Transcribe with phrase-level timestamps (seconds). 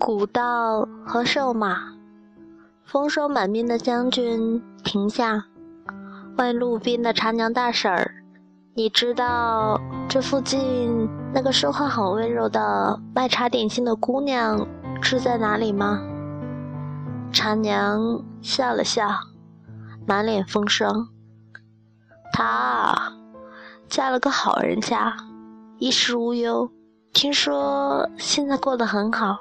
[0.00, 1.92] 古道和瘦马，
[2.86, 5.44] 丰收满面的将军停下，
[6.38, 8.10] 问路边的茶娘大婶儿
[8.72, 9.78] ：“你知道
[10.08, 14.66] 这附近那个说话很温柔的卖茶点心的姑娘
[15.02, 16.00] 住在哪里吗？”
[17.30, 19.06] 茶娘笑了笑，
[20.06, 21.08] 满脸风霜
[22.32, 23.12] ：“她
[23.86, 25.14] 嫁了个好人家，
[25.78, 26.70] 衣食无忧。”
[27.12, 29.36] 听说现在过得很好。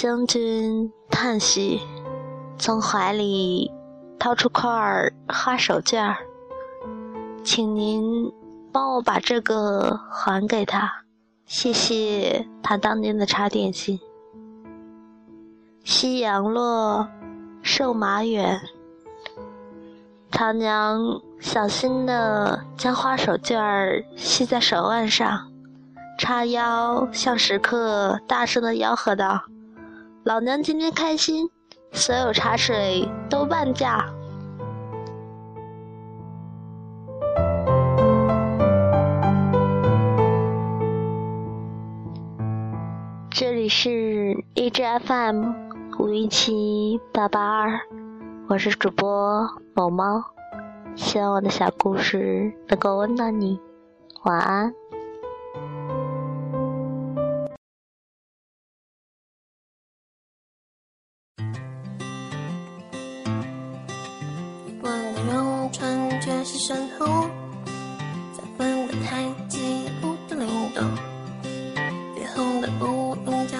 [0.00, 1.80] 将军叹息，
[2.56, 3.68] 从怀里
[4.16, 4.70] 掏出块
[5.26, 6.18] 花手绢儿，
[7.42, 8.32] 请您
[8.70, 10.88] 帮我把这个还给他，
[11.46, 13.98] 谢谢他当年的茶点心。
[15.82, 17.08] 夕阳落，
[17.62, 18.60] 瘦马远。
[20.30, 25.50] 长娘小心地将花手绢儿系在手腕上。
[26.20, 29.42] 叉腰向食客大声的吆喝道
[30.24, 31.48] ：“老娘今天开心，
[31.92, 34.04] 所有茶水都半价。”
[43.30, 45.52] 这里是荔枝 FM
[45.98, 47.80] 五一七八八二，
[48.48, 50.24] 我是主播某猫，
[50.96, 53.60] 希望我的小故事能够温暖你，
[54.24, 54.74] 晚安。
[66.56, 67.28] 身后，
[68.32, 69.58] 在分的太极
[70.02, 70.84] 舞的灵动，
[72.14, 73.56] 脸红的无影脚，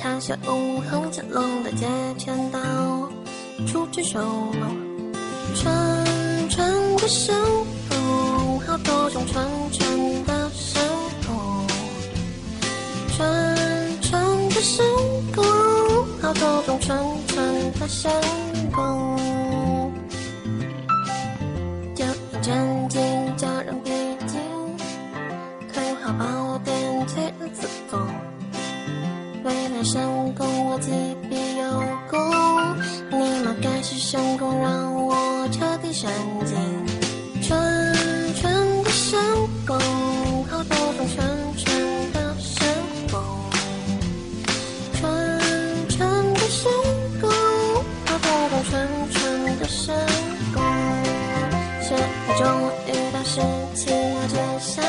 [0.00, 2.60] 他小舞横架龙的截拳道，
[3.66, 5.12] 出去收拢，
[5.54, 7.32] 串串的手
[7.88, 10.80] 风，好多种串串的手
[11.22, 11.66] 风，
[13.16, 13.56] 串
[14.00, 14.82] 串的手
[15.32, 15.44] 风，
[16.22, 18.08] 好多种串串的手
[18.72, 19.65] 风。
[29.86, 30.90] 为了神功，我击
[31.30, 31.64] 必有
[32.10, 32.18] 功。
[33.10, 36.10] 你妈该是神功，让我彻底神
[36.44, 36.56] 经。
[37.42, 39.20] 纯纯的神
[39.64, 39.78] 功，
[40.50, 41.24] 好多种纯
[41.56, 42.66] 纯的神
[43.12, 43.20] 功。
[44.94, 44.98] 纯
[45.88, 46.72] 纯的神
[47.20, 47.30] 功，
[48.06, 49.94] 好多种纯纯的神。
[52.36, 52.44] 终
[52.86, 53.40] 于到事
[53.74, 54.82] 情要结下，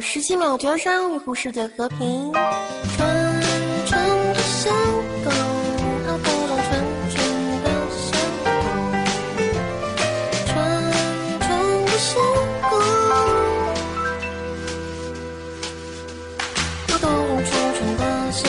[0.00, 2.32] 十七秒绝杀，维护世界和平。
[2.32, 3.42] 纯
[3.86, 4.00] 纯
[4.32, 4.72] 的神
[5.24, 5.32] 功，
[6.06, 6.70] 好多种纯
[7.10, 7.16] 纯
[7.64, 8.06] 的神
[8.44, 8.46] 功。
[10.46, 10.50] 纯
[11.40, 11.46] 纯
[11.84, 12.08] 的神
[12.70, 12.72] 功，
[16.88, 17.10] 好多种
[17.44, 18.40] 纯纯的神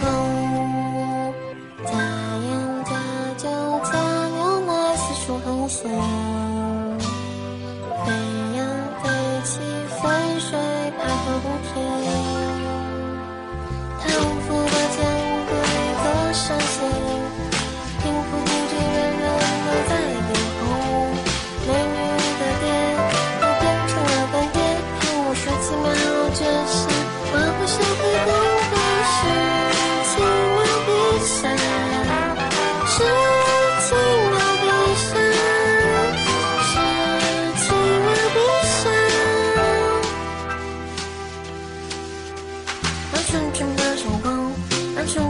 [0.00, 0.06] 功。
[1.86, 1.90] 加
[2.44, 2.46] 盐
[2.84, 2.90] 加
[3.38, 3.44] 酒
[3.84, 3.92] 加
[4.28, 5.88] 牛奶，四处横行。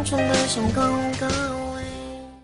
[0.09, 1.58] 纯的神功，让纯纯的神功。